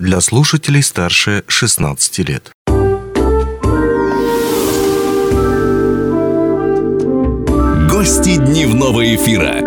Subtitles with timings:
[0.00, 2.50] для слушателей старше 16 лет.
[7.90, 9.60] Гости дневного эфира.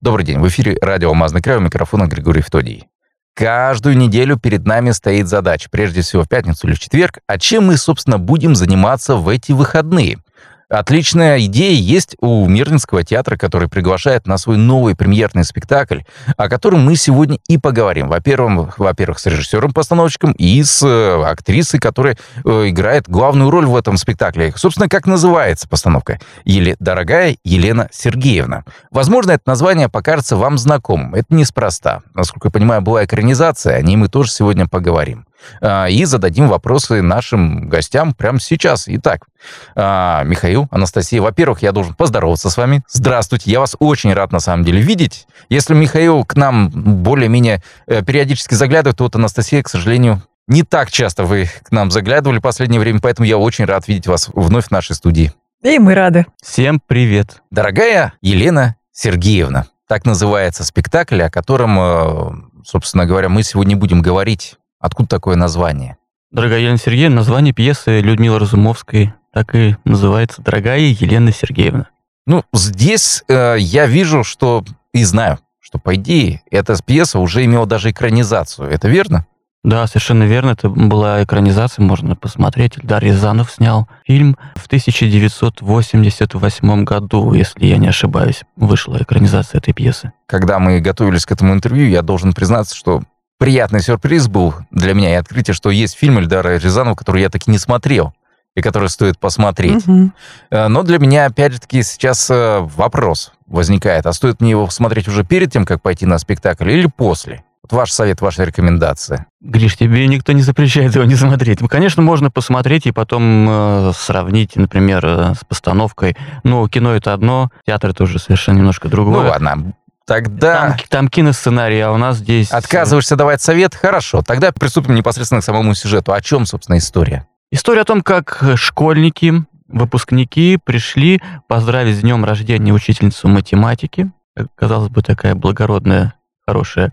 [0.00, 2.86] Добрый день, в эфире радио «Алмазный край», у микрофона Григорий Втодий.
[3.34, 7.66] Каждую неделю перед нами стоит задача, прежде всего в пятницу или в четверг, а чем
[7.66, 10.18] мы, собственно, будем заниматься в эти выходные–
[10.70, 16.02] Отличная идея есть у Мирнинского театра, который приглашает на свой новый премьерный спектакль,
[16.36, 18.08] о котором мы сегодня и поговорим.
[18.08, 23.96] Во-первых, во-первых с режиссером-постановщиком и с э, актрисой, которая э, играет главную роль в этом
[23.96, 24.52] спектакле.
[24.56, 26.20] Собственно, как называется постановка?
[26.44, 28.62] Еле, дорогая Елена Сергеевна.
[28.92, 31.16] Возможно, это название покажется вам знакомым.
[31.16, 32.02] Это неспроста.
[32.14, 35.26] Насколько я понимаю, была экранизация, о ней мы тоже сегодня поговорим.
[35.60, 38.84] А, и зададим вопросы нашим гостям прямо сейчас.
[38.86, 39.26] Итак,
[39.74, 42.82] а, Михаил, Анастасия, во-первых, я должен поздороваться с вами.
[42.88, 45.26] Здравствуйте, я вас очень рад на самом деле видеть.
[45.48, 50.90] Если Михаил к нам более-менее э, периодически заглядывает, то вот Анастасия, к сожалению, не так
[50.90, 54.66] часто вы к нам заглядывали в последнее время, поэтому я очень рад видеть вас вновь
[54.66, 55.32] в нашей студии.
[55.62, 56.26] И мы рады.
[56.42, 57.42] Всем привет.
[57.50, 62.30] Дорогая Елена Сергеевна, так называется спектакль, о котором, э,
[62.64, 65.96] собственно говоря, мы сегодня будем говорить Откуда такое название?
[66.30, 71.86] Дорогая Елена Сергеевна, название пьесы Людмилы Разумовской так и называется «Дорогая Елена Сергеевна».
[72.26, 77.64] Ну, здесь э, я вижу, что и знаю, что, по идее, эта пьеса уже имела
[77.66, 78.68] даже экранизацию.
[78.68, 79.26] Это верно?
[79.62, 80.52] Да, совершенно верно.
[80.52, 82.78] Это была экранизация, можно посмотреть.
[82.78, 90.14] Эльдар Рязанов снял фильм в 1988 году, если я не ошибаюсь, вышла экранизация этой пьесы.
[90.26, 93.02] Когда мы готовились к этому интервью, я должен признаться, что
[93.40, 97.50] приятный сюрприз был для меня и открытие, что есть фильм Эльдара Рязанова, который я таки
[97.50, 98.12] не смотрел
[98.54, 99.88] и который стоит посмотреть.
[99.88, 100.10] Угу.
[100.50, 105.08] Но для меня, опять же таки, сейчас э, вопрос возникает, а стоит мне его смотреть
[105.08, 107.42] уже перед тем, как пойти на спектакль, или после?
[107.62, 109.26] Вот ваш совет, ваша рекомендация.
[109.40, 111.60] Гриш, тебе никто не запрещает его не смотреть.
[111.68, 116.16] Конечно, можно посмотреть и потом э, сравнить, например, э, с постановкой.
[116.42, 119.22] Но кино это одно, театр тоже совершенно немножко другое.
[119.22, 119.72] Ну ладно,
[120.10, 120.70] Тогда...
[120.70, 122.50] Там, там киносценарий, а у нас здесь...
[122.50, 123.76] Отказываешься давать совет?
[123.76, 124.22] Хорошо.
[124.26, 126.12] Тогда приступим непосредственно к самому сюжету.
[126.12, 127.28] О чем, собственно, история?
[127.52, 134.10] История о том, как школьники, выпускники пришли поздравить с днем рождения учительницу математики.
[134.56, 136.92] Казалось бы, такая благородная, хорошая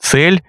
[0.00, 0.42] цель.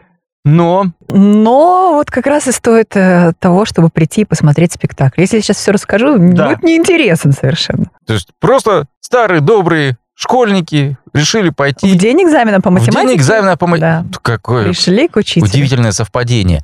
[0.44, 0.88] Но...
[1.10, 5.22] Но вот как раз и стоит э, того, чтобы прийти и посмотреть спектакль.
[5.22, 6.48] Если я сейчас все расскажу, да.
[6.48, 7.92] будет неинтересно совершенно.
[8.08, 11.94] То есть просто старые, добрые школьники решили пойти...
[11.94, 13.04] В день экзамена по математике?
[13.04, 14.10] В день экзамена по математике.
[14.12, 14.20] Да.
[14.22, 15.46] Какое пришли к учителю.
[15.46, 16.62] Удивительное совпадение.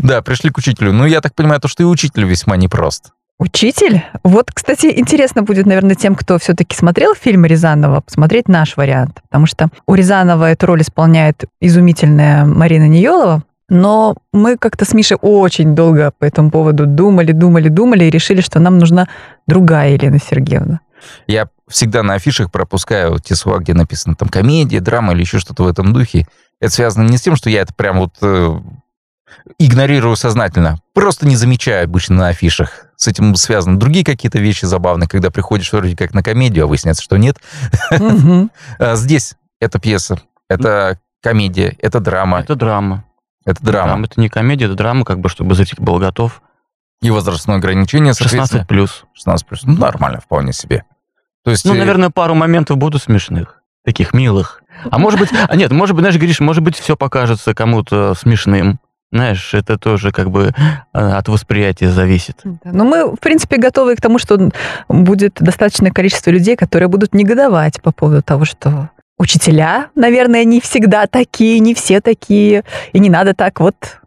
[0.01, 0.91] Да, пришли к учителю.
[0.91, 3.11] Ну, я так понимаю, то, что и учитель весьма непрост.
[3.39, 4.03] Учитель?
[4.23, 9.21] Вот, кстати, интересно будет, наверное, тем, кто все-таки смотрел фильм Рязанова, посмотреть наш вариант.
[9.21, 13.43] Потому что у Рязанова эту роль исполняет изумительная Марина Ниелова.
[13.69, 18.41] Но мы как-то с Мишей очень долго по этому поводу думали, думали, думали и решили,
[18.41, 19.07] что нам нужна
[19.45, 20.79] другая Елена Сергеевна.
[21.27, 25.63] Я всегда на афишах пропускаю те слова, где написано там комедия, драма или еще что-то
[25.63, 26.27] в этом духе.
[26.59, 28.59] Это связано не с тем, что я это прям вот э,
[29.59, 32.87] игнорирую сознательно, просто не замечаю обычно на афишах.
[32.95, 37.03] С этим связаны другие какие-то вещи забавные, когда приходишь вроде как на комедию, а выясняется,
[37.03, 37.37] что нет.
[38.79, 40.19] А здесь эта пьеса,
[40.49, 42.39] это комедия, это драма.
[42.39, 43.03] Это драма.
[43.45, 44.05] Это драма.
[44.05, 46.41] Это не комедия, это драма, как бы, чтобы зритель был готов.
[47.01, 49.05] И возрастное ограничение, 16 плюс.
[49.13, 49.63] 16 плюс.
[49.63, 50.83] Ну, нормально, вполне себе.
[51.47, 51.77] То есть, ну, э...
[51.77, 54.61] наверное, пару моментов будут смешных, таких милых.
[54.91, 58.79] А может быть, а нет, может быть, знаешь, Гриш, может быть, все покажется кому-то смешным.
[59.13, 60.53] Знаешь, это тоже как бы
[60.91, 62.41] а, от восприятия зависит.
[62.43, 64.51] Но ну, мы, в принципе, готовы к тому, что
[64.89, 71.07] будет достаточное количество людей, которые будут негодовать по поводу того, что учителя, наверное, не всегда
[71.07, 74.01] такие, не все такие, и не надо так вот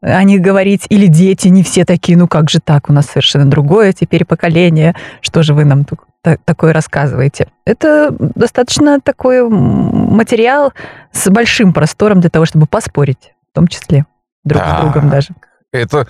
[0.00, 3.44] о них говорить, или дети не все такие, ну как же так, у нас совершенно
[3.44, 6.00] другое теперь поколение, что же вы нам тут
[6.44, 7.48] такое рассказываете.
[7.64, 10.72] Это достаточно такой материал
[11.12, 14.06] с большим простором для того, чтобы поспорить, в том числе
[14.44, 15.28] друг да, с другом даже.
[15.72, 16.06] Это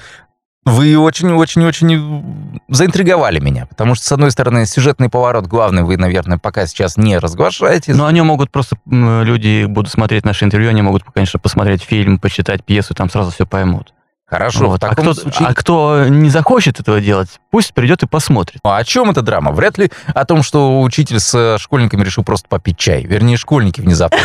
[0.67, 6.67] вы очень-очень-очень заинтриговали меня, потому что, с одной стороны, сюжетный поворот главный вы, наверное, пока
[6.67, 7.95] сейчас не разглашаете.
[7.95, 12.65] Но они могут просто, люди будут смотреть наше интервью, они могут, конечно, посмотреть фильм, почитать
[12.65, 13.95] пьесу, там сразу все поймут.
[14.29, 14.71] Хорошо.
[14.71, 14.83] Вот.
[14.83, 15.47] А, кто, случае...
[15.47, 18.59] а кто не захочет этого делать, пусть придет и посмотрит.
[18.65, 19.53] А о чем эта драма?
[19.53, 23.05] Вряд ли о том, что учитель с школьниками решил просто попить чай.
[23.05, 24.19] Вернее, школьники внезапно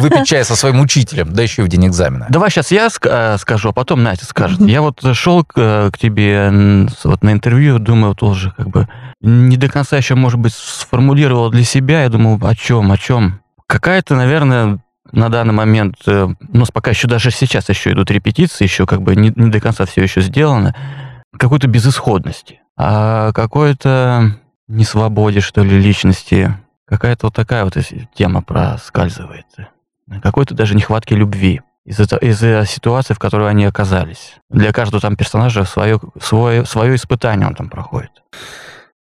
[0.00, 2.26] выпить чай со своим учителем, да еще и в день экзамена.
[2.30, 4.60] Давай сейчас я э, скажу, а потом Настя скажет.
[4.60, 8.88] Я вот шел к, э, к тебе вот на интервью, думаю, тоже как бы
[9.20, 12.04] не до конца еще, может быть, сформулировал для себя.
[12.04, 13.40] Я думал, о чем, о чем.
[13.66, 14.78] Какая-то, наверное,
[15.12, 19.02] на данный момент, э, у нас пока еще даже сейчас еще идут репетиции, еще как
[19.02, 20.74] бы не, не до конца все еще сделано,
[21.36, 24.38] какой-то безысходности, а какой-то
[24.68, 26.56] несвободе, что ли, личности.
[26.86, 27.76] Какая-то вот такая вот
[28.14, 29.46] тема проскальзывает.
[30.22, 34.34] Какой-то даже нехватки любви из-за из ситуации, в которой они оказались.
[34.50, 38.10] Для каждого там персонажа свое, свое, свое испытание он там проходит.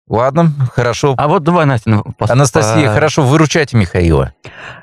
[0.09, 1.15] Ладно, хорошо.
[1.19, 2.31] А вот давай, Настя, ну, пос...
[2.31, 2.95] Анастасия, по...
[2.95, 4.33] хорошо, выручайте Михаила.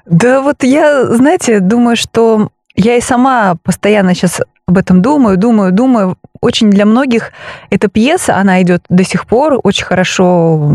[0.06, 5.72] Да вот я, знаете, думаю, что я и сама постоянно сейчас об этом думаю, думаю,
[5.72, 6.18] думаю.
[6.42, 7.32] Очень для многих
[7.70, 10.72] эта пьеса, она идет до сих пор, очень хорошо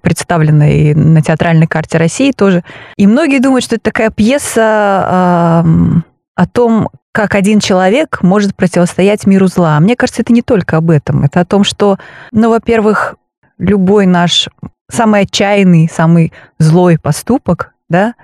[0.00, 2.64] представлена и на театральной карте России тоже.
[2.96, 6.00] И многие думают, что это такая пьеса э,
[6.34, 9.78] о том, как один человек может противостоять миру зла.
[9.80, 11.24] Мне кажется, это не только об этом.
[11.24, 11.98] Это о том, что,
[12.32, 13.16] ну, во-первых,
[13.58, 14.48] любой наш
[14.88, 18.14] самый отчаянный, самый злой поступок, да,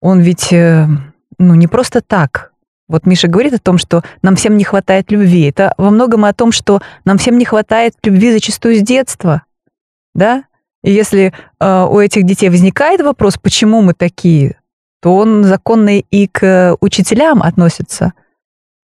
[0.00, 0.86] он ведь, э,
[1.38, 2.52] ну, не просто так.
[2.88, 5.48] Вот Миша говорит о том, что нам всем не хватает любви.
[5.48, 9.42] Это во многом о том, что нам всем не хватает любви зачастую с детства,
[10.14, 10.44] да.
[10.84, 14.60] И если э, у этих детей возникает вопрос, почему мы такие,
[15.02, 18.12] то он законно и к учителям относится.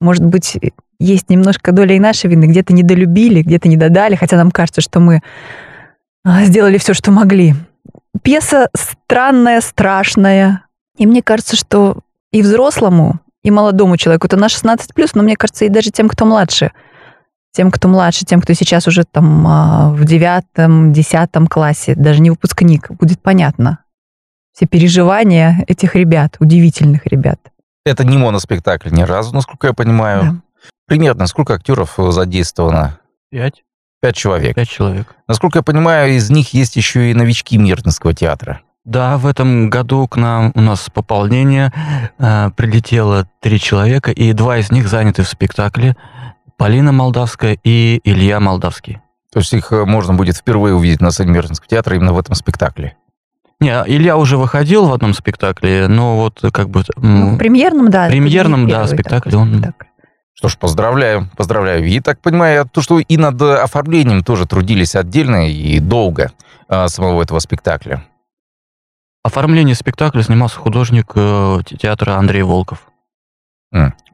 [0.01, 0.59] Может быть,
[0.99, 4.99] есть немножко доля и нашей вины, где-то недолюбили, где-то не додали, хотя нам кажется, что
[5.01, 5.21] мы
[6.25, 7.55] сделали все, что могли.
[8.23, 10.67] Пьеса странная, страшная.
[10.97, 11.99] И мне кажется, что
[12.31, 14.79] и взрослому, и молодому человеку, это на 16+,
[15.15, 16.73] но мне кажется, и даже тем, кто младше,
[17.53, 22.31] тем, кто младше, тем, кто сейчас уже там а, в девятом, десятом классе, даже не
[22.31, 23.79] выпускник, будет понятно.
[24.53, 27.41] Все переживания этих ребят, удивительных ребят.
[27.85, 30.23] Это не моноспектакль ни разу, насколько я понимаю.
[30.23, 30.43] Да.
[30.87, 32.99] Примерно сколько актеров задействовано?
[33.31, 33.65] Пять.
[34.03, 34.57] Пять человек.
[34.57, 35.15] Пять человек.
[35.29, 38.61] Насколько я понимаю, из них есть еще и новички Мирнинского театра.
[38.85, 41.73] Да, в этом году к нам у нас пополнение.
[42.19, 45.97] Э, прилетело три человека, и два из них заняты в спектакле.
[46.57, 49.01] Полина Молдавская и Илья Молдавский.
[49.33, 52.35] То есть их э, можно будет впервые увидеть на сцене Мирнинского театра именно в этом
[52.35, 52.97] спектакле?
[53.61, 56.83] Не, Илья уже выходил в одном спектакле, но вот как бы...
[56.97, 58.09] Ну, в премьерном, да.
[58.09, 59.53] премьерном, да, спектакле он...
[59.53, 59.85] Спектакль.
[60.43, 61.87] Что ж, поздравляю, поздравляю.
[61.87, 66.33] И так понимаю, то, что и над оформлением тоже трудились отдельно и долго
[66.67, 68.05] а, самого этого спектакля.
[69.23, 72.89] Оформление спектакля занимался художник э, театра Андрей Волков.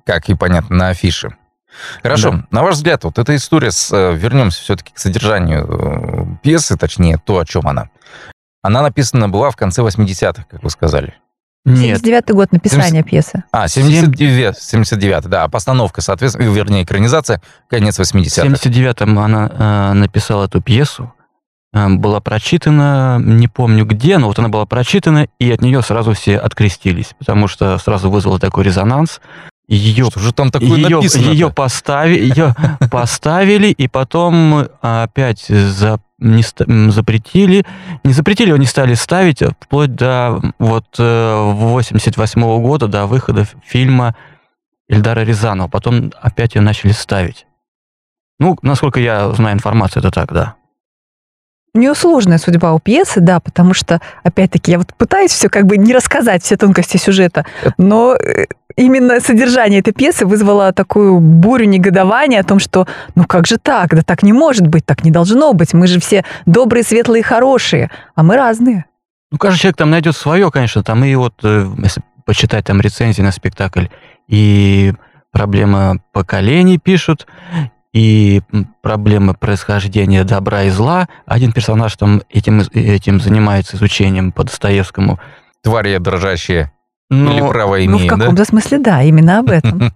[0.05, 1.35] Как и понятно, на афише.
[2.03, 2.47] Хорошо, да.
[2.51, 7.17] на ваш взгляд, вот эта история, с, э, вернемся все-таки к содержанию э, пьесы, точнее,
[7.17, 7.89] то, о чем она.
[8.61, 11.15] Она написана была в конце 80-х, как вы сказали.
[11.65, 12.03] Нет.
[12.03, 13.07] 79-й год написания 70...
[13.07, 13.45] пьесы.
[13.53, 18.49] А, 79, 79 да, постановка, соответственно, вернее, экранизация, конец 80-х.
[18.49, 21.13] В 79-м она э, написала эту пьесу,
[21.75, 26.15] э, была прочитана, не помню где, но вот она была прочитана, и от нее сразу
[26.15, 29.21] все открестились, потому что сразу вызвала такой резонанс.
[29.69, 31.31] Ее, что же там такое ее, написано?
[31.31, 32.55] Ее, постави, ее
[32.91, 36.43] поставили, и потом опять за не
[36.91, 37.65] запретили,
[38.05, 44.15] не запретили, его не стали ставить вплоть до вот 88 -го года, до выхода фильма
[44.89, 45.69] Эльдара Рязанова.
[45.69, 47.47] Потом опять ее начали ставить.
[48.41, 50.58] Ну, насколько я знаю информацию, это так, да.
[51.75, 55.67] У нее сложная судьба у пьесы, да, потому что, опять-таки, я вот пытаюсь все как
[55.67, 57.45] бы не рассказать все тонкости сюжета,
[57.77, 63.47] но э, именно содержание этой пьесы вызвало такую бурю негодования о том, что ну как
[63.47, 66.85] же так, да так не может быть, так не должно быть, мы же все добрые,
[66.85, 68.87] светлые, хорошие, а мы разные.
[69.31, 73.23] Ну, каждый человек там найдет свое, конечно, там и вот, э, если почитать там рецензии
[73.23, 73.87] на спектакль,
[74.27, 74.93] и
[75.33, 77.27] проблема поколений пишут,
[77.93, 78.43] и
[78.83, 81.09] проблемы происхождения добра и зла.
[81.27, 85.19] Один персонаж там этим, этим занимается изучением по Достоевскому.
[85.63, 86.73] Твари дрожащие.
[87.11, 88.45] Ну, Или право имеем, Ну, в каком-то да?
[88.45, 89.93] смысле, да, именно об этом.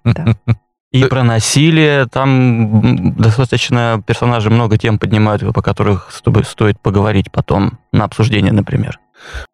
[0.93, 6.11] И про насилие, там достаточно персонажи много тем поднимают, по которых
[6.47, 8.99] стоит поговорить потом на обсуждение, например.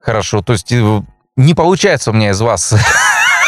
[0.01, 1.03] Хорошо, то есть э,
[1.37, 2.75] не получается у меня из вас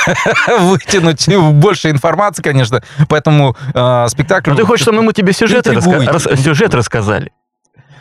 [0.61, 4.50] вытянуть больше информации, конечно, поэтому э, спектакль...
[4.50, 6.37] Но ты хочешь, чтобы мы тебе сюжет, раска...
[6.37, 7.33] сюжет рассказали?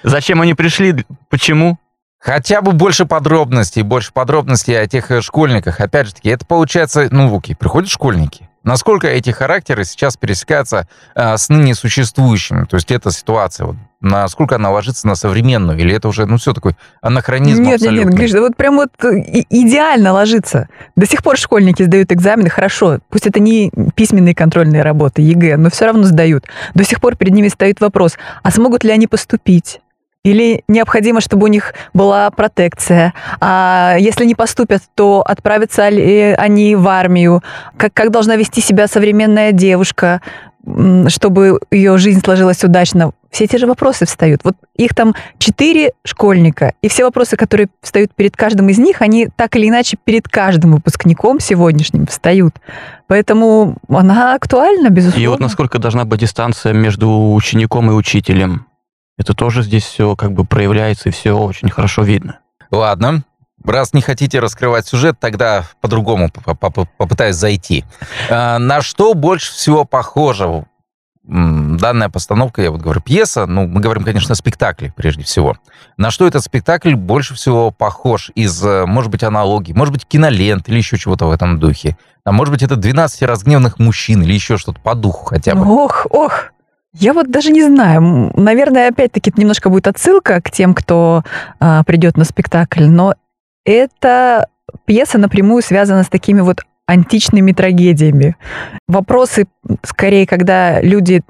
[0.03, 1.05] Зачем они пришли?
[1.29, 1.77] Почему?
[2.19, 5.79] Хотя бы больше подробностей, больше подробностей о тех э, школьниках.
[5.79, 8.48] Опять же таки, это получается, ну, окей, приходят школьники.
[8.63, 12.65] Насколько эти характеры сейчас пересекаются а, с ныне существующими?
[12.65, 15.79] То есть эта ситуация, вот, насколько она ложится на современную?
[15.79, 18.05] Или это уже, ну, все такой анахронизм Нет, абсолютный?
[18.05, 20.67] нет, нет, Гриш, вот прям вот э, идеально ложится.
[20.95, 25.69] До сих пор школьники сдают экзамены, хорошо, пусть это не письменные контрольные работы, ЕГЭ, но
[25.69, 26.45] все равно сдают.
[26.73, 29.79] До сих пор перед ними стоит вопрос, а смогут ли они поступить?
[30.25, 33.13] Или необходимо, чтобы у них была протекция?
[33.39, 37.41] А если не поступят, то отправятся ли они в армию?
[37.77, 40.21] Как, как должна вести себя современная девушка,
[41.07, 43.13] чтобы ее жизнь сложилась удачно?
[43.31, 44.41] Все те же вопросы встают.
[44.43, 49.29] Вот их там четыре школьника, и все вопросы, которые встают перед каждым из них, они
[49.33, 52.55] так или иначе перед каждым выпускником сегодняшним встают.
[53.07, 55.23] Поэтому она актуальна, безусловно.
[55.23, 58.65] И вот насколько должна быть дистанция между учеником и учителем?
[59.19, 62.39] Это тоже здесь все как бы проявляется, и все очень хорошо видно.
[62.71, 63.23] Ладно,
[63.65, 67.83] Раз не хотите раскрывать сюжет, тогда по-другому попытаюсь зайти.
[68.29, 70.65] А, на что больше всего похожа
[71.29, 75.57] данная постановка, я вот говорю, пьеса, ну, мы говорим, конечно, о спектакле прежде всего.
[75.97, 80.67] На что этот спектакль больше всего похож из, э, может быть, аналогии, может быть, кинолент
[80.69, 81.97] или еще чего-то в этом духе.
[82.23, 85.65] А может быть, это 12 разгневанных мужчин или еще что-то по духу хотя бы.
[85.67, 86.51] Ох, ох,
[86.93, 88.31] я вот даже не знаю.
[88.35, 91.23] Наверное, опять-таки немножко будет отсылка к тем, кто
[91.59, 93.13] а, придет на спектакль, но
[93.65, 94.47] эта
[94.85, 98.35] пьеса напрямую связана с такими вот античными трагедиями.
[98.87, 99.45] Вопросы,
[99.83, 101.21] скорее, когда люди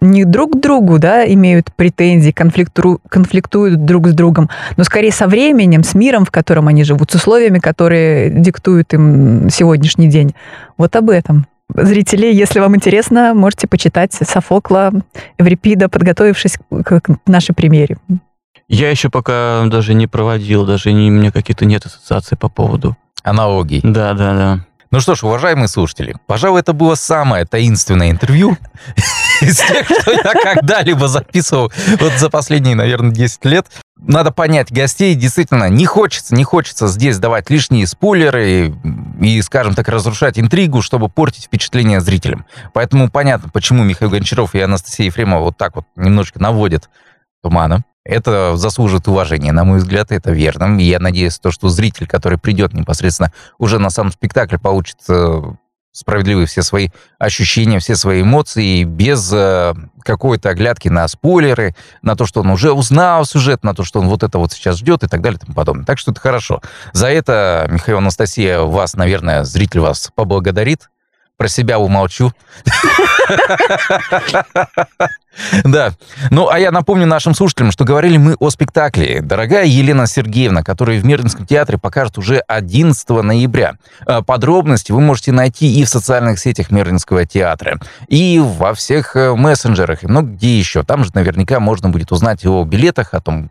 [0.00, 5.26] не друг к другу да, имеют претензии, конфликту, конфликтуют друг с другом, но скорее со
[5.26, 10.34] временем, с миром, в котором они живут, с условиями, которые диктуют им сегодняшний день.
[10.78, 14.92] Вот об этом зрители, если вам интересно, можете почитать Софокла,
[15.38, 17.98] Эврипида, подготовившись к, к нашей премьере.
[18.68, 22.96] Я еще пока даже не проводил, даже не, у меня каких-то нет ассоциаций по поводу.
[23.22, 23.80] Аналогий.
[23.82, 24.66] Да, да, да.
[24.92, 28.58] Ну что ж, уважаемые слушатели, пожалуй, это было самое таинственное интервью
[29.40, 33.66] из тех, что я когда-либо записывал вот за последние, наверное, 10 лет.
[33.96, 38.74] Надо понять, гостей действительно не хочется, не хочется здесь давать лишние спойлеры
[39.22, 42.44] и, скажем так, разрушать интригу, чтобы портить впечатление зрителям.
[42.74, 46.90] Поэтому понятно, почему Михаил Гончаров и Анастасия Ефремова вот так вот немножечко наводят
[47.42, 47.84] тумана.
[48.04, 50.76] Это заслужит уважения, на мой взгляд, это верно.
[50.80, 54.98] И я надеюсь, то, что зритель, который придет непосредственно уже на сам спектакль, получит
[55.92, 62.26] справедливые все свои ощущения, все свои эмоции, без э, какой-то оглядки на спойлеры, на то,
[62.26, 65.06] что он уже узнал сюжет, на то, что он вот это вот сейчас ждет и
[65.06, 65.84] так далее и тому подобное.
[65.84, 66.60] Так что это хорошо.
[66.92, 70.88] За это, Михаил Анастасия, вас, наверное, зритель вас поблагодарит.
[71.36, 72.32] Про себя умолчу.
[75.64, 75.92] Да.
[76.30, 80.98] Ну, а я напомню нашим слушателям, что говорили мы о спектакле «Дорогая Елена Сергеевна», который
[80.98, 83.76] в Мирнинском театре покажет уже 11 ноября.
[84.04, 89.34] А, подробности вы можете найти и в социальных сетях Мирнинского театра, и во всех э,
[89.34, 90.82] мессенджерах, и много где еще.
[90.82, 93.50] Там же наверняка можно будет узнать о билетах, о том,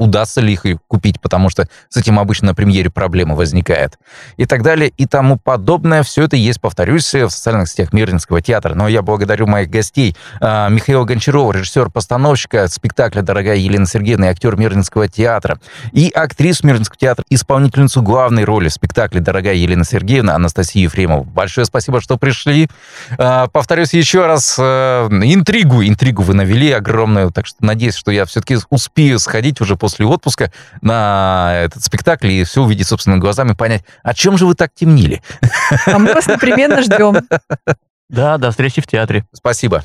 [0.00, 3.98] удастся ли их купить, потому что с этим обычно на премьере проблема возникает.
[4.38, 6.02] И так далее, и тому подобное.
[6.02, 8.74] Все это есть, повторюсь, в социальных сетях Мирнинского театра.
[8.74, 10.16] Но я благодарю моих гостей.
[10.40, 15.60] А, Михаила Гончарова, режиссер-постановщика спектакля «Дорогая Елена Сергеевна» и актер Мирнинского театра.
[15.92, 21.24] И актрису Мирнинского театра, исполнительницу главной роли в спектакле «Дорогая Елена Сергеевна» Анастасию Ефремову.
[21.24, 22.68] Большое спасибо, что пришли.
[23.18, 28.24] А, повторюсь еще раз, э, интригу, интригу вы навели огромную, так что надеюсь, что я
[28.24, 33.52] все-таки успею сходить уже после после отпуска на этот спектакль и все увидеть собственными глазами,
[33.52, 35.22] понять, о чем же вы так темнили?
[35.86, 37.16] А мы вас непременно ждем.
[38.08, 39.24] Да, до встречи в театре.
[39.32, 39.84] Спасибо.